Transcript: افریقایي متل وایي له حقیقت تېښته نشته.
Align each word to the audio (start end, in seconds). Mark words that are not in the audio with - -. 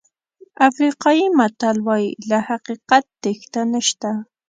افریقایي 0.69 1.25
متل 1.37 1.77
وایي 1.87 2.09
له 2.29 2.37
حقیقت 2.49 3.03
تېښته 3.21 3.61
نشته. 3.73 4.09